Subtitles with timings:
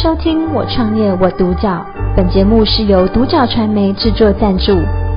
[0.00, 1.84] 收听我创业我独角，
[2.16, 4.70] 本节目是由独角传媒制作赞助，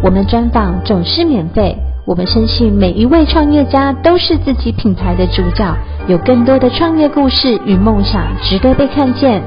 [0.03, 1.77] 我们专访总是免费。
[2.03, 9.43] 我们相信每一位创业家都是自己品牌的主角，有更多的创业故事与梦想值得被看见。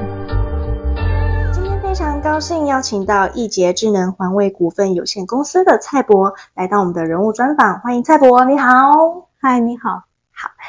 [1.51, 8.69] 今天非常高兴邀请到易捷智能环卫股份有限公司的蔡博来到我们的人物专访，欢迎蔡博，你好，
[9.41, 10.14] 嗨，你好。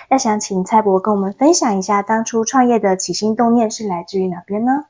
[0.09, 4.85] 好，那想请蔡博跟我们分享一下，当初创业的起心动念是来自于哪边呢？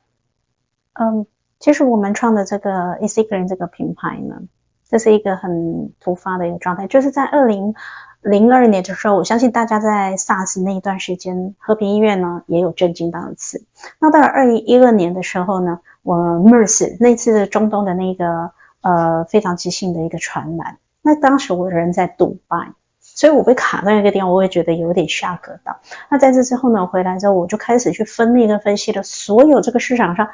[0.93, 1.25] 嗯，
[1.59, 4.41] 其实我们创的这个 EasyGreen 这个品牌呢，
[4.87, 7.73] 这是一个很突发的一个状态，就是在二零
[8.21, 13.65] 零二年的时候，我相信大家在 SARS 那一段时间，和平医院呢也有震惊到一次。
[13.99, 22.73] 那到了二零一二年的时候呢，我 MERS 那次中东的那个呃非常急性的一个传染，那当时我人在杜拜。
[23.17, 25.79] 所以我被卡在那个地方，我会觉得有点吓格到。
[26.07, 30.29] 那在这之后呢，回来之后我就开始去分类跟分析了所有这个市场上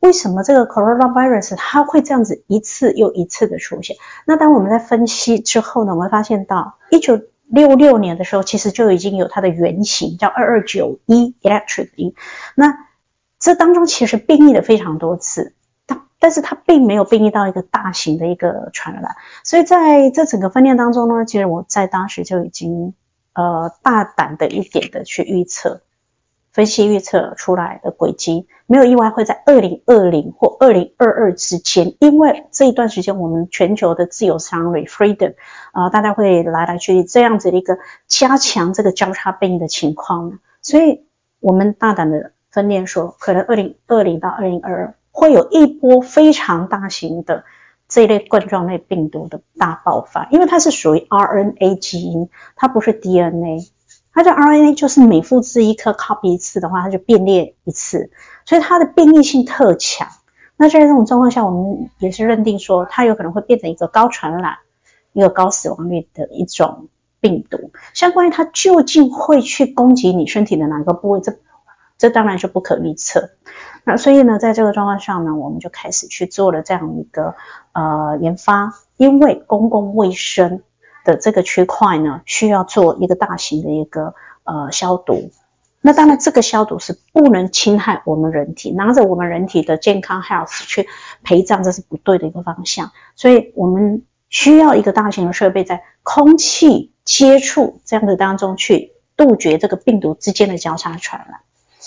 [0.00, 3.98] 为什么这个 coronavirus 它会这样子一次又一次的出现。
[4.26, 12.14] 那当我们在分析之后呢，我们发现到一九六六年的时候，其实就已经有它的原型叫二二九一 electric E。
[12.54, 12.86] 那
[13.38, 15.52] 这当中其实变异了非常多次。
[16.24, 22.94] 但是它并没有变异到一个大型的一个传染，所以在这整个分裂当中呢，其实我在当时就已经
[23.34, 25.82] 呃大胆的一点的去预测、
[26.50, 35.34] 分析、预测出来的轨迹，没有意外会在二零二零或二零二二之间，因为这一段时间我们全球的自由商 freedom
[35.72, 41.04] 啊、大家会来来去去这样子的一个加强这个交叉变异的情况，所以
[41.40, 44.94] 我们大胆的分链说，可能二零二零到二零二二。
[45.16, 47.44] 会有一波非常大型的
[47.88, 53.70] 这一类冠状类病毒的大爆发，因为它是属于 RNA 基因，它不是 DNA，
[54.12, 58.10] 它的 RNA 就是每复制一颗 copy 一次的话，它就变裂一次，
[58.44, 60.08] 所以它的变异性特强。
[60.56, 64.56] 那在这种状况下，我们也是认定说，它有可能会变成一个高传染、
[65.12, 66.88] 一个高死亡率的一种
[67.20, 67.70] 病毒。
[67.92, 71.36] 相关于它究竟会去攻击你身体的哪个部位，这
[71.98, 73.30] 这当然是不可预测。
[73.84, 77.34] 那所以呢，在这个状况上呢，我们就开始去做了这样一个
[77.72, 80.62] 呃研发，因为公共卫生
[81.04, 85.30] 的这个区块呢，需要做一个大型的一个呃消毒。
[85.82, 90.88] 那当然，这个消毒是不能侵害我们人体，拿着我们人体的健康 health 去
[91.22, 92.90] 陪葬，这是不对的一个方向。
[93.16, 101.40] 所以我们需要一个大型的设备，在空气接触这样的当中去杜绝这个病毒之间的交叉传染。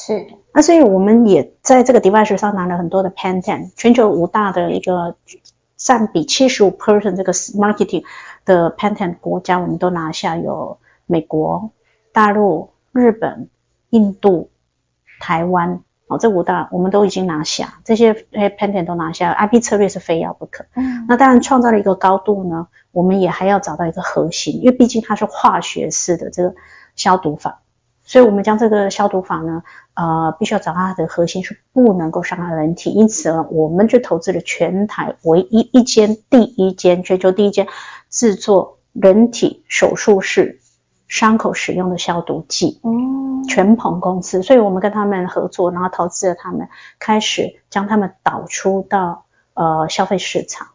[0.07, 5.17] 是，那所以我们也在这个 device 上拿了很多的 patent，全球五大的一个
[5.75, 8.05] 占比七十五 percent 这个 marketing
[8.45, 11.71] 的 patent 国家，我们都拿下，有美国、
[12.13, 13.49] 大陆、日本、
[13.89, 14.49] 印度、
[15.19, 20.67] 台湾，哦，这五大我们都已经拿下，这些 patent 都拿下，IP 策略是非要不可。
[20.75, 26.55] 嗯，那当然创造了一个高度呢，我们也还要找到一个核心，因为毕竟它是化学式的这个
[26.95, 27.61] 消毒法。
[28.07, 29.63] 所以，我们将这个消毒法呢，
[29.93, 32.89] 呃，必须要找到它的核心是不能够伤害人体。
[32.91, 37.67] 因此呢，我们就投资了全台唯一一间、第一间、全球第一间
[38.09, 40.61] 制作人体手术室
[41.09, 44.41] 伤口使用的消毒剂，嗯，全鹏公司。
[44.41, 46.69] 所以我们跟他们合作，然后投资了他们，
[46.99, 50.67] 开始将他们导出到呃消费市场。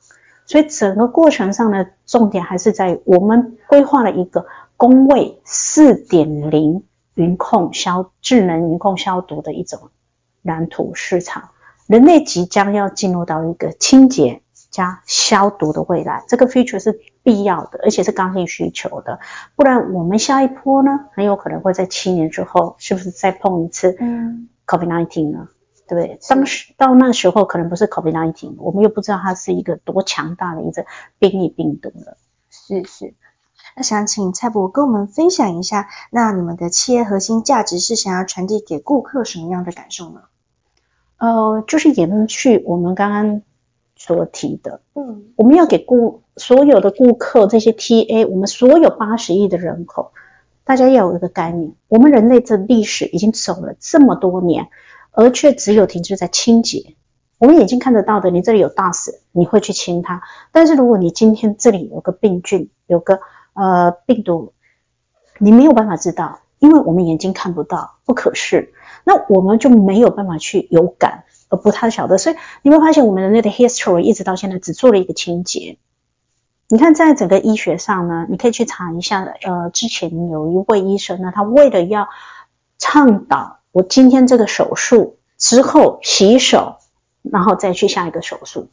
[0.45, 4.45] 所以整个过程上呢，重点还是在于我们规划了一个
[4.77, 6.85] 工位四点零。
[7.15, 9.91] 云控消智能云控消毒的一种
[10.43, 11.51] 蓝图市场，
[11.87, 19.21] 人类即将要进入到一个清洁加消毒的未来，这个 feature 是必要的，而且是刚性需求的，
[19.55, 25.49] 不然我们下一波呢，很有可能会在七年之后，是不是再碰一次嗯 COVID-19 呢？
[25.89, 26.19] 对不对？
[26.27, 30.87] 当时到那时候可能不是 COVID-19，我们又不知道它是一个多强大的一个
[31.19, 32.17] 变异病毒了。
[32.49, 33.13] 是是。
[33.77, 40.23] 那想请蔡博跟我们分享一下，那你们的企业核心价值是想要传递给顾客什么样的感受呢？
[41.17, 43.43] 呃，就是延续我们刚刚
[43.97, 50.13] 所提的，嗯，我们要给顾所有的顾客这些 TA，我们所有八十亿的人口，
[50.65, 54.69] 大家要有一个概念，我们人类这历史已经走了这么多年，
[55.13, 56.97] 而却只有停滞在清洁。
[57.39, 63.21] 我们眼睛看得到的，你这里有 dust，你会去清它，但是如果你今天这里有个病菌，有个
[63.55, 64.53] 呃，病毒，
[65.39, 68.73] 你没有办法知道，因为我们眼睛看不到，不可视，
[69.05, 72.19] 那我们就没有办法去有感，而不太晓得。
[72.19, 75.79] 所以你会发现，我们人类的 history 一直到现在只做了一个清洁。
[76.69, 82.09] 你看，在整个医学上呢，你可以去查一下，呃，之前有一位医生呢，他为了要
[82.79, 86.79] 倡导我今天这个手术之后洗手，
[87.21, 88.71] 然后再去下一个手术。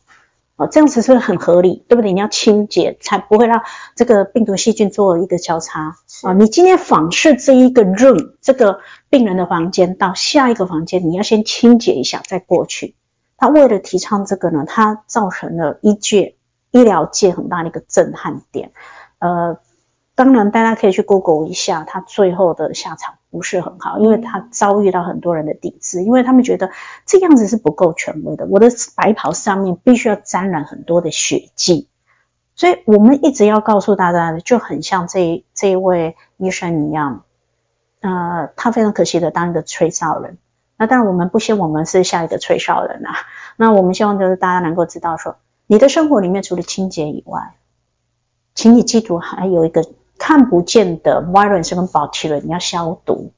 [0.59, 1.85] 哦，这样子是不是很合理？
[1.87, 2.11] 对不对？
[2.11, 3.63] 你要清洁，才不会让
[3.95, 5.95] 这个病毒细菌做一个交叉。
[6.23, 12.95] 啊，你今天访视这一个 room，这个病人的房间到下一个房间，你要先清洁一下再过去。
[13.37, 16.35] 他为了提倡这个呢，他造成了医界、
[16.71, 18.73] 医疗界很大的一个震撼点。
[19.19, 19.57] 呃。
[20.19, 26.71] 当然，大家可以去 Google 一下，他最后的下场不是很好，因为他遭遇到很多人的抵制，因为他们觉得
[27.05, 28.45] 这样子是不够权威的。
[28.47, 28.67] 我的
[28.97, 31.87] 白袍上面必须要沾染很多的血迹，
[32.53, 37.23] 所以我们一直要告诉大家的，就很像这这一位医生一样，
[38.01, 40.37] 呃，他非常可惜的当一个吹哨人。
[40.75, 43.13] 那当然，我们不希望我们是下一个吹哨人啊。
[43.55, 47.55] 那我们希望就是大家能够知道说，你的生活里面除了清洁以外，
[48.53, 49.85] 请你记住还有一个。
[50.19, 53.31] 看不见的 virus 跟 bacteria 你要消毒。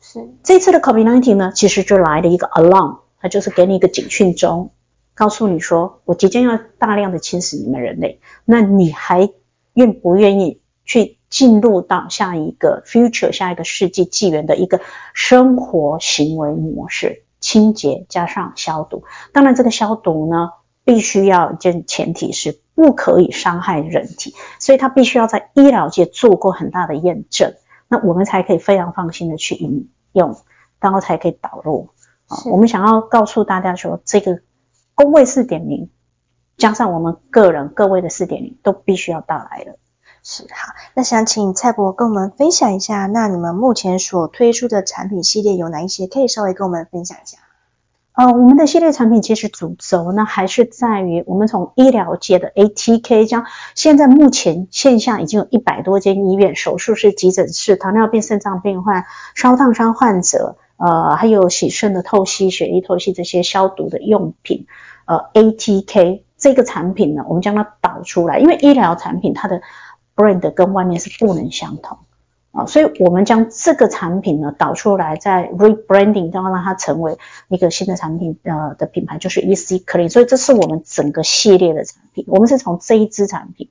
[0.00, 4.70] 是这次的 COVID-19 呢，其实就来了一个 alarm，它就是给你一个警讯钟，
[5.14, 9.30] 告诉你说，我即将要大量的侵蚀你们人类，那你还
[9.74, 14.80] 愿不愿意去进入到下一个 future 下一个世纪纪元的一个
[15.12, 19.04] 生活行为模式，清洁加上消毒。
[19.32, 20.50] 当然，这个消毒呢，
[20.84, 22.60] 必须要一件前提是。
[22.80, 27.52] 不可以伤害人体，所以它必须要在医疗界做过很大的验证，
[27.88, 30.34] 那我们才可以非常放心的去饮用，
[30.80, 31.90] 然后才可以导入。
[32.26, 34.40] 啊我们想要告诉大家说，这个
[34.94, 35.90] 工位四点零
[36.56, 39.76] 加上我们个人各位的四点零都必须要到来了。
[40.22, 46.06] 是好，那想请蔡博跟我们分享一下，那你们目前所推出的产品系列有哪一些？
[46.06, 47.36] 可以稍微跟我们分享一下。
[48.20, 64.66] 呃，我们的系列产品其实主轴呢，还是在于我们从医疗界的 ATK，将现在目前线下已经有一百多间医院，手术室、急诊室、糖尿病、肾脏病患、烧烫伤患者，呃，还有洗肾的透析、血液透析这些消毒的用品，
[65.06, 69.62] 呃，ATK 这个产品呢，我们将它导出来，因为医疗产品它的
[70.14, 71.96] brand 跟外面是不能相同。
[72.52, 77.16] 啊，所以我们将这个产品呢导出来，在 rebranding，然后让它成为
[77.48, 80.10] 一个新的产品呃的品牌，就是 EC Clean。
[80.10, 82.24] 所以这是我们整个系列的产品。
[82.26, 83.70] 我们是从这一支产品，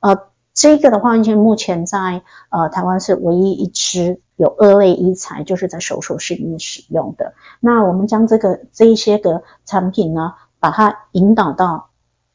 [0.00, 0.24] 呃，
[0.54, 7.34] 这个的话，目前在呃台湾是唯一一支有二类医材，就是在手术室里面使用的。
[7.60, 11.90] 那我们将这个这一些个产品呢，把它引导到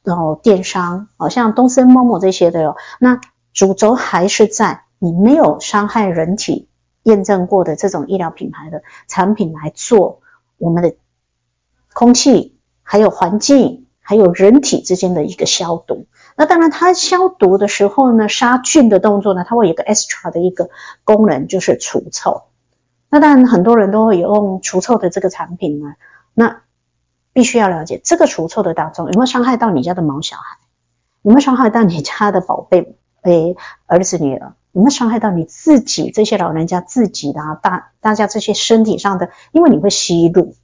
[0.06, 2.78] 然后电商，好像东森、某某这些的哟。
[2.98, 3.20] 那
[3.52, 4.86] 主轴还是在。
[5.03, 6.69] 你没有伤害人体
[7.01, 10.21] 验证过的这种医疗品牌的产品来做
[10.59, 10.94] 我们的
[11.92, 16.06] 空气，还有环境，还有人体之间的一个消毒。
[16.38, 20.69] 那当然，它消毒的时候呢，杀菌的动作呢，它会有个 extra 的一个
[21.04, 22.44] 功能，就是除臭。
[23.09, 25.95] 那当然，很多人都会用除臭的这个产品呢。
[26.36, 26.62] 那
[27.33, 30.59] 必须要了解，这个除臭的当中有没有伤害到你家的毛小孩？
[31.24, 33.00] 有没有伤害到你家的宝贝？
[33.24, 33.56] 诶，
[33.88, 34.54] 儿子女儿？
[34.73, 36.12] 有没有伤害到你自己？
[36.12, 40.56] 这些老人家自己的啊，大大家这些身体上的，因为你会吸入，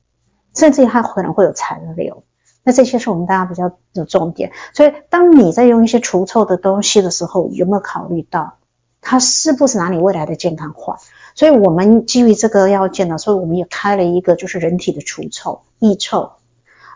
[0.55, 2.23] 甚至还可能会有残留。
[2.63, 4.51] 那这些是我们大家比较的重点。
[4.73, 8.57] 所以，当你在用一些除臭的东西的时候，有没有考虑到
[8.99, 10.97] 它是不是拿你未来的健康换？
[11.33, 16.33] 所以我们基于这个要件呢，所以我们也开了一个就是人体的除臭抑臭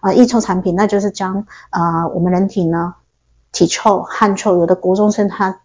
[0.02, 2.96] 啊，抑臭产品，那就是将啊、我们人体呢
[3.54, 5.61] 体臭、汗臭，有的国中生他。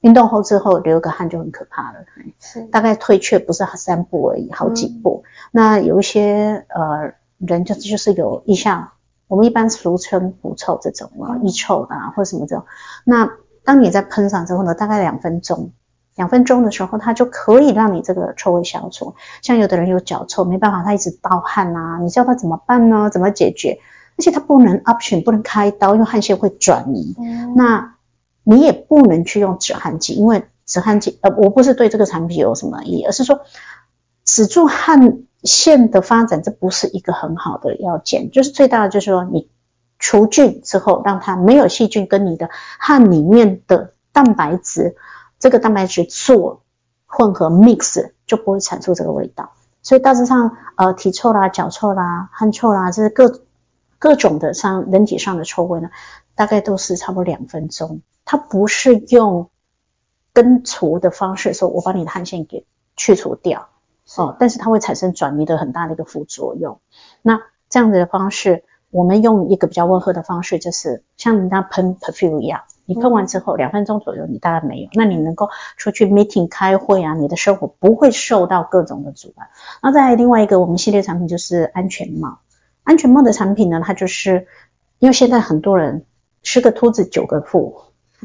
[0.00, 1.98] 运动后之后流个汗就很可怕了，
[2.38, 5.24] 是大概退却不是三步而已，好几步。
[5.24, 8.90] 嗯、那有一些呃人就就是有一项，
[9.26, 12.64] 我们一般俗称狐臭这种啊，腋臭啊或者什么这种。
[13.04, 13.30] 那
[13.64, 15.72] 当你在喷上之后呢，大概两分钟，
[16.14, 19.16] 两分钟的时候，它就可以让你这个臭味消除。
[19.42, 23.10] 像有的人有脚臭，没办法，他一直盗汗啊，你叫他怎么办呢？
[23.10, 23.80] 怎么解决？
[24.18, 27.14] 而且他不能 option，不能开刀，因为汗腺会转移。
[27.18, 27.95] 嗯、那
[28.48, 33.40] 你也不能去用止汗剂，因为止汗剂，呃，我不是对这个产品有什么意义，而是说
[34.24, 38.30] 止住汗腺的发展，这不是一个很好的要件。
[38.30, 39.50] 就是最大的就是说，你
[39.98, 42.48] 除菌之后，让它没有细菌跟你的
[42.78, 44.94] 汗里面的蛋白质，
[45.40, 46.62] 这个蛋白质做
[47.04, 49.54] 混合 mix，就不会产出这个味道。
[49.82, 53.40] 所以大致上，呃，体臭啦、脚臭啦、汗臭啦，这是各
[53.98, 55.90] 各种的上人体上的臭味呢，
[56.36, 58.02] 大概都是差不多两分钟。
[58.26, 59.48] 它不是用
[60.34, 63.68] 根除的方式说，我把你的汗腺给去除掉
[64.16, 66.80] 哦，但是它会产生转移的很大的一个副作用。
[67.22, 67.40] 那
[67.70, 79.48] 这样子的方式，我们用一个比较温和的方式，就是像人家喷 perfume 一样，你喷完之后两分钟左右，你大概没有，那你能够出去 meeting 开会啊，你的生活不会受到各种的阻碍。
[79.82, 82.40] 那再另外一个我们系列产品就是安全帽，
[82.84, 84.46] 安全帽的产品呢，它就是
[84.98, 86.04] 因为现在很多人
[86.42, 87.80] 十个秃子九个富，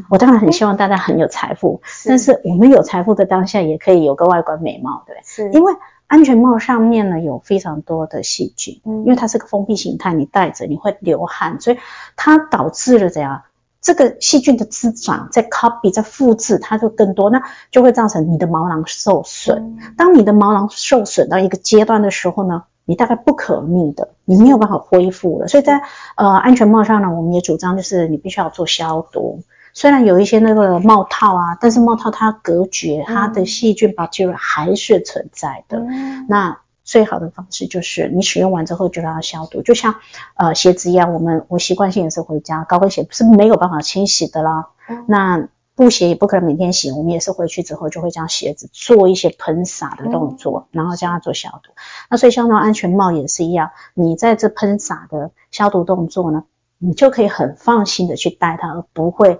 [0.09, 5.73] 我当然很希望大家很有财富，但是我们有财富的当下也可以有个外观美貌，对，是因为。
[6.11, 11.77] 安全帽上面呢，有非常多的细菌，嗯，因为它是个封闭形态，你戴着你会流汗，所以
[12.17, 13.43] 它导致了怎样？
[13.79, 19.77] 这个细菌的滋长在 copy 在复制，它就更多，那就会造成你的毛囊受损。
[19.79, 25.47] 嗯，当你的毛囊受损到一个阶段的时候呢，你大概不可逆的，你没有办法恢复了。
[25.47, 25.81] 所以在
[26.17, 29.43] 呃安全帽上呢，我们也主张就是你必须要做消毒。
[29.73, 35.77] 虽然有一些那个帽套啊，但是帽套它隔绝，它的细菌 bacteria 还是存在的。
[35.79, 39.95] 嗯、那最好的方式就是你使用完之后就让它消毒，就像
[40.35, 44.69] 呃鞋子一样，我们我习惯性也是回家高跟鞋是没有办法清洗的啦。
[44.89, 51.71] 嗯、那布鞋也不可能每天洗，我们也是回去之后就会将鞋子做一些喷洒的动作，嗯、然后将它做消毒。
[52.09, 56.43] 那所以像那安全帽也是一样，你在这喷洒的消毒动作呢，
[56.77, 59.39] 你就可以很放心的去戴它，而不会。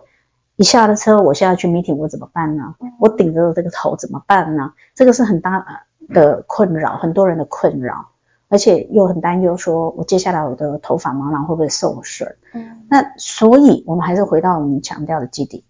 [0.61, 2.75] 你下了车，我现在去 meeting，我怎么办呢？
[2.99, 4.73] 我顶着这个头怎么办呢？
[4.93, 5.65] 这个是很大
[6.09, 8.09] 的困扰，很多人的困扰，
[8.47, 12.37] 而且又很担忧，说我接下来我的头发毛囊会不会受损？
[12.53, 15.65] 嗯，那所以我们还是回到我们强调的基地，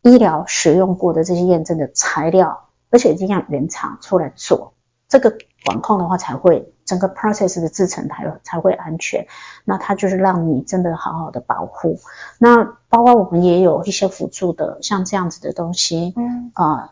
[0.00, 4.72] 医疗使用过的这些验证的材料，而且一定要原厂出来做
[5.06, 5.36] 这个。
[5.66, 9.28] 管控的话才会整个 process 的制成才才会安全，
[9.64, 12.00] 那它就是让你真的好好的保护。
[12.40, 16.90] 那包括我们也有一些辅助的，像这样子的东西，嗯啊、呃，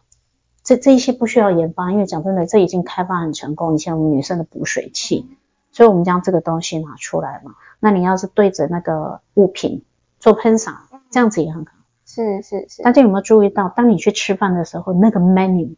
[0.63, 3.75] 这这一些不需要研发，因为讲真的，这已经开发很成功。
[3.75, 5.29] 以前我们女生的补水器，
[5.73, 7.57] 所以我们将这个东西拿出来嘛。
[7.81, 9.83] 那你要是对着那个物品
[10.21, 11.73] 做喷洒，这样子也很好。
[12.07, 12.83] 是是是。
[12.83, 15.75] 大家有没有注意到，当你去吃饭的时候，那个 menu，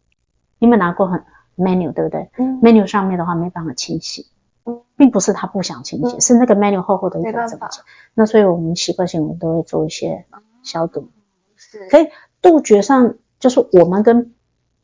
[0.59, 1.25] 你有没有拿过很
[1.61, 2.31] ？menu 对不对？
[2.39, 4.27] 嗯，menu 上面的话没办法清洗，
[4.65, 7.85] 嗯，并不是他不想清洗，嗯、是那个 menu 厚厚的一层怎么讲？
[8.15, 10.25] 那所以我们习惯性我们都会做一些
[10.63, 11.09] 消毒，
[11.91, 12.09] 可以
[12.43, 14.35] 杜绝上就是我们跟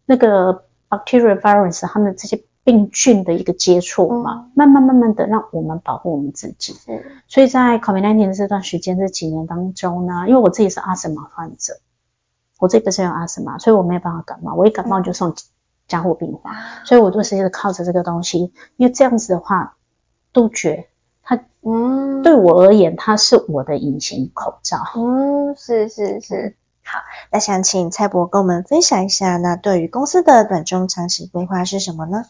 [0.04, 6.74] 那个 bacteria virus 他们这些病菌的一个接触嘛，嗯、慢慢慢慢的让我们保护我们自己。
[7.28, 11.74] 所以在 COVID-19 的这段时间这几年当中呢，因为我自己是阿斯玛患者，
[12.58, 15.34] 我这个是有阿斯玛，所以我没有办法感冒，我一感冒就送。
[15.86, 16.52] 嗯加护病房，
[16.84, 19.76] 所以我都是靠着这个东西，因为这样子的话，
[20.32, 20.88] 杜绝
[21.22, 24.78] 它，嗯，对我而言，它是我的隐形口罩。
[24.96, 26.56] 嗯，是是是。
[26.82, 26.98] 好，
[27.30, 32.24] 那想请蔡博跟我们分享一下，那对于公司的短中长期规划是什么呢？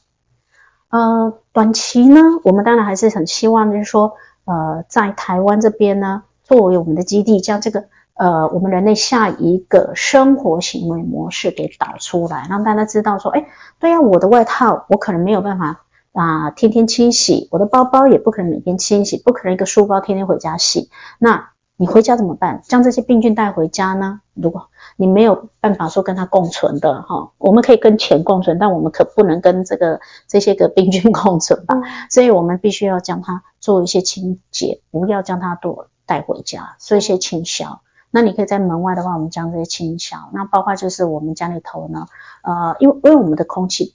[0.91, 7.87] 呃，短期呢，我们当然还是很希望，就是说，呃，在台湾这边呢，作为我们的基地，将这个。
[8.17, 13.47] 呃，我们人类下一个生活行为模式给导出来，让大家知道说，哎，
[13.79, 20.89] 对呀，我的外套我可能没有办法啊、呃，天天清洗，我的包包也不可能每天清洗，不可能一个书包天天回家洗。
[21.19, 22.63] 那你回家怎么办？
[22.65, 24.23] 将这些病菌带回家呢？
[24.33, 31.75] 如果你没有办法说跟它共存的哈，我们可以跟钱共存，但我们可不能跟这个这些个病菌共存吧？
[31.75, 37.83] 嗯、所以我们必须要将它做一些清洁，不要将它多带回家，做一些清消。
[38.11, 40.31] 那你可以在门外的话，我们将这些清消。
[40.33, 42.07] 那包括就是我们家里头呢，
[42.43, 43.95] 呃，因为因为我们的空气，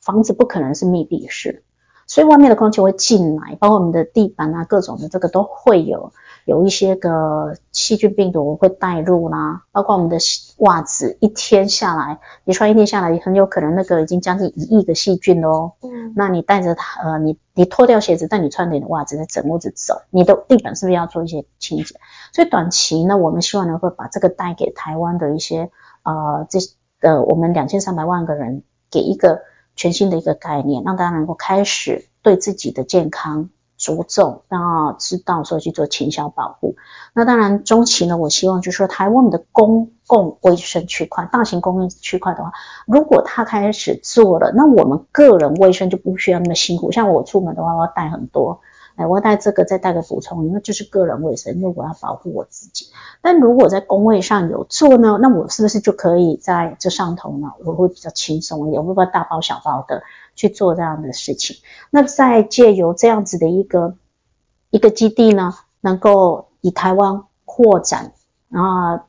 [0.00, 1.62] 房子不可能是密闭式，
[2.10, 6.12] 所以外面的空气会进来，包括我们的地板啊，各种的这个都会有。
[6.44, 10.16] 有一些个细菌病毒会带入啦，包括我们的
[10.58, 15.74] 袜子，一天下来，你穿一天下来，很有可能那个已经将近一亿个细菌哦。
[15.82, 21.94] 嗯，那你带着它，呃，你你脱掉鞋子，但你穿你的袜子在整屋子走，你的地板是不是要做一些清洁？
[22.32, 25.70] 所以短期呢，我们希望能够把这个带给台湾的一些
[26.02, 26.58] 呃这
[27.00, 29.42] 呃我们两千三百万个人，给一个
[29.80, 33.48] 全新的一个概念，让大家能够开始对自己的健康。
[33.78, 36.76] 着重，然后知道说去做勤小保护。
[37.14, 42.52] 那当然，中期呢，我希望就是说，台湾的公共卫生区块、大型公共区块的话，
[42.86, 46.92] 如果他开始做了，那我们个人卫生就不需要那么辛苦。
[46.92, 48.60] 像我出门的话，我要带很多。
[49.00, 52.88] 哎，我带这个，再带个补充，那就是个人卫生，因为我要保护我自己。
[53.22, 57.52] 但如果在工位上有做呢，那我是不是就可以在这上头呢？
[57.64, 60.02] 我会比较轻松一点，我会不会大包小包的
[60.34, 61.56] 去做这样的事情？
[61.88, 63.94] 那再借由这样子的一个
[64.68, 68.12] 一个基地呢，能够以台湾扩展，
[68.50, 69.02] 然后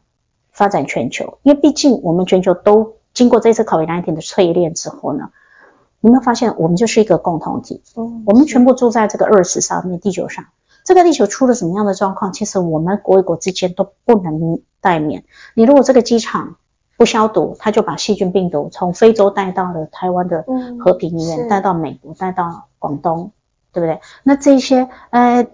[0.53, 5.31] 发展全球，因为毕竟我们全球都经过这次 COVID-19 的淬炼之后呢。
[6.01, 7.81] 你有没有发现，我们就是一个共同体？
[7.95, 10.45] 嗯，我们全部住在这个 Earth 上面，地球上。
[10.83, 15.23] 这个地球出了什么样的状况，其实我们国与国之间都不能待免。
[15.53, 16.55] 你如果这个机场
[16.97, 20.43] 不消毒，他就把细菌病毒从非洲带到了台湾的
[20.79, 23.31] 和平医院，嗯、带到美国，带到广东，
[23.71, 24.01] 对不对？
[24.23, 25.45] 那这些呃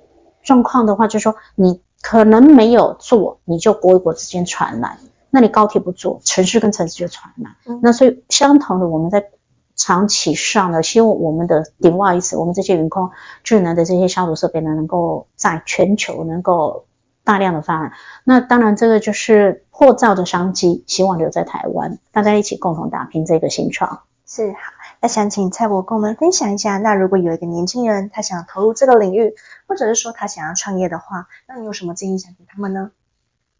[0.43, 4.97] 状况的话，就是说你可能没有做，你就国与国之间传染。
[5.29, 7.51] 那你高铁不做，城市跟城市就传染。
[7.65, 9.29] 嗯、那所以相同的，我们在
[9.77, 13.11] 长期上呢，希望我们的 device，我们这些云空
[13.43, 16.87] 智能的这些消毒设备呢，能够在全球能够
[17.23, 17.93] 大量的发展。
[18.23, 24.01] 那当然，这个就是破造的商机，希望留在台湾，大家一起共同打拼这个新创。
[24.25, 24.57] 是好，
[24.99, 29.35] 那想请蔡博跟我们分享一下，那如果有一个年轻人他想投入这个领域，
[29.67, 32.91] 或者是说他想要创业的话，那你有什么建议想给他们呢？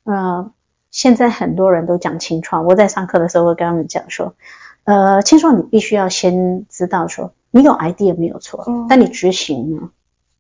[0.04, 0.52] 嗯。
[0.90, 4.34] 现在很多人都讲清创，我在上课的时候会跟他们讲说，
[4.88, 9.89] 呃，青创你必须要先知道说，你有 idea 没有错，嗯，但你执行呢？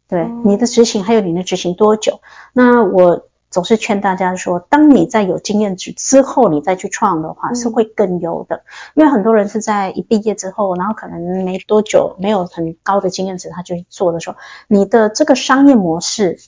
[0.07, 2.21] 对，嗯，你的执行还有你的执行多久？
[2.53, 8.61] 那我总是劝大家说，当你在有经验之之后，你再去创的话，是会更优的，嗯，
[8.95, 14.37] 因为很多人是在一毕业之后，然后可能没多久，没有很高的经验值，他就去做的时候，
[14.69, 16.39] 你的这个商业模式。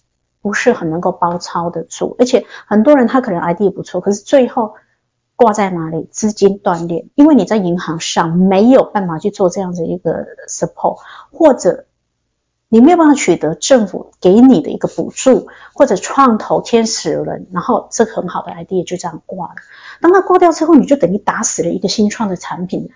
[0.42, 4.74] 不是很能够包抄的住，而且很多人他可能 idea 不错，可是最后
[5.40, 6.06] 挂在哪里？
[6.12, 10.98] 资金断裂，因为你在银行上没有办法去做这样子一个 support，
[11.32, 11.86] 或者
[12.68, 19.56] 你没有办法取得政府给你的一个补助，或者创投天使轮，然后这个很好的 idea 就这样挂了。
[20.02, 22.90] 当它挂掉之后，你就等于打死了一个新创的产品，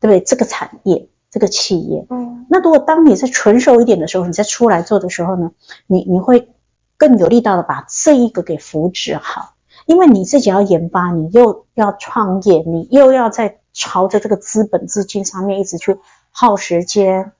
[0.00, 0.20] 对不对？
[0.20, 5.52] 这个产业，这个企业，嗯，那如果当你在成熟一点的时候，你再出来做的时候呢，
[5.86, 6.48] 你你会。
[6.96, 9.53] 更有力道的把这一个给扶植好，
[9.86, 15.98] 因为你自己要研发，你又要创业，你又要在朝着这个资本资金上面一直去
[16.30, 17.32] 耗时间，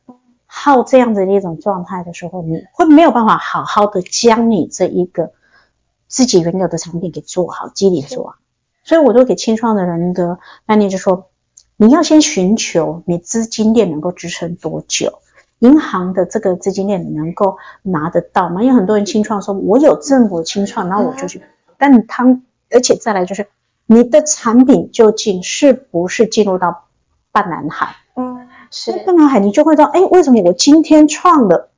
[0.47, 5.33] 耗这样子的一种状态的时候，你会没有办法好好的将你这一个
[6.07, 8.35] 自己原有的产品给做好，积累做好。
[8.85, 11.31] 所以我都给清创的人的概念就说，
[11.77, 15.21] 你要先寻求你资金链能够支撑多久。
[15.61, 18.63] 银行的这个资金链你能够拿得到吗？
[18.63, 21.43] 因为很多人清创说，我有政府清创，那我就去。
[21.79, 22.25] 但他
[22.71, 23.47] 而且再来就是，
[23.87, 26.87] 你的产品究竟是不是进入到
[27.33, 27.97] 半蓝海？
[28.17, 31.71] 嗯，是半蓝海，你就会知道，哎，为什么我今天创了，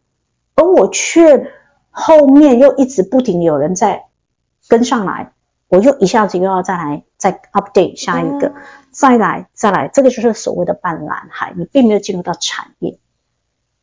[0.55, 1.53] 而我却
[1.91, 4.05] 后面又一直不停有人在
[4.69, 5.33] 跟上来，
[5.69, 8.55] 我又一下子又要再来再 update 下一个，
[8.91, 12.99] 再来再来，这个就是所谓的半蓝海，你并没有进入到产业。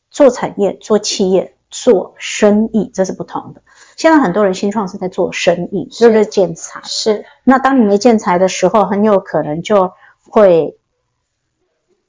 [0.09, 3.63] 做产业、做企业、做生意，这是不同的。
[3.95, 6.81] 现在很多人新创是在做生意，是不是建材？
[6.83, 7.25] 是。
[7.43, 9.93] 那当你没建材的时候，很有可能就
[10.29, 10.77] 会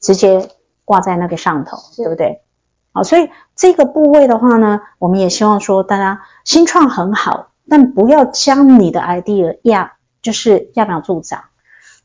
[0.00, 0.48] 直接
[0.84, 2.42] 挂在那个上头，对不对？
[2.92, 11.44] 好，所以这个部位的话呢，我们也希望说，大家新创很好，但不要将你的 idea 压，就是揠苗助长。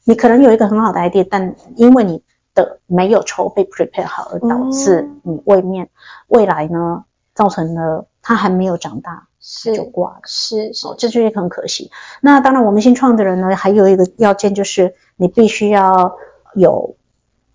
[0.04, 2.24] 你可能有一个很好的 idea，但因为你
[2.56, 5.90] 的没有筹备 prepare 好，而导致你未面、嗯、
[6.28, 11.92] 未来呢，造成了它还没有长大是就挂了，是是，这就是很可惜。
[12.22, 16.18] 那当然，我们新创的人呢，还有一个要件就是你必须要
[16.56, 16.96] 有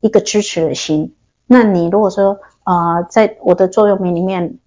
[0.00, 1.14] 一个支持的心。
[1.46, 4.58] 那你如果说啊、呃，在我的座右铭里面，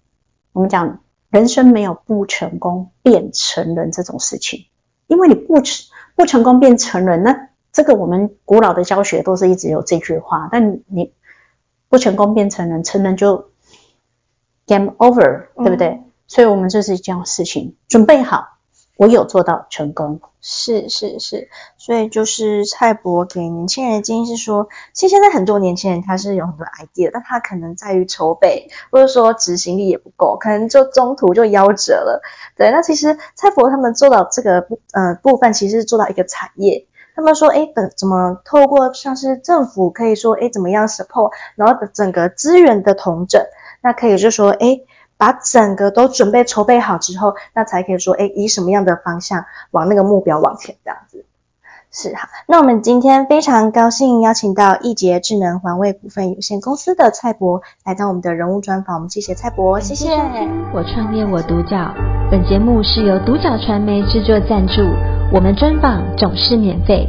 [0.52, 1.00] 我们讲
[1.30, 4.66] 人生没有不成功便成人这种事情，
[5.06, 7.48] 因为你不成不成功便成人那。
[7.70, 11.12] 这个我们古老的教学都是一直有这句话，但你
[11.88, 13.50] 不成功便成人，成人就
[14.66, 15.88] game over，对不对？
[15.88, 18.46] 嗯、所以我们就是一件事情，准备好，
[18.96, 20.20] 我有做到成功。
[20.40, 32.22] 是是是，所以就是蔡博给年轻人的建议是说，其实现在很多年轻人他是有很多 idea，但他可能在于筹备，或者说执行力也不够，可能就中途就夭折了。
[32.56, 36.86] 对，那其实蔡博他们做到这个呃部分，其实是做到一个产业。
[37.16, 43.42] 他们说，哎，怎怎么透过像是政府可以说，哎，怎么样 support，然后整个资源的统整，
[43.82, 44.82] 那可以就说，哎，
[45.18, 51.26] 把整个都准备筹备好之后，那才可以说，哎，以什么样的方向往那个目标往前这样子。
[51.90, 60.10] 是哈，那我们今天非常高兴邀请到易捷智能环卫股份有限公司的蔡博来到我们的人物专访，我们谢谢蔡博，谢谢。
[60.74, 61.94] 我创业我独角，
[62.30, 64.82] 本节目是由独角传媒制作赞助，
[65.32, 67.08] 我们专访总是免费。